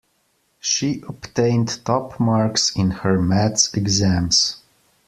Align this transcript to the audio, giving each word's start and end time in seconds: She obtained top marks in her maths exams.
She 0.59 1.03
obtained 1.07 1.85
top 1.85 2.19
marks 2.19 2.75
in 2.75 2.89
her 2.89 3.21
maths 3.21 3.71
exams. 3.75 4.57